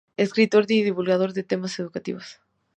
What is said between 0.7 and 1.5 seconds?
divulgador de